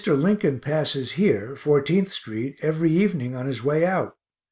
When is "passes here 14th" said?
0.59-2.09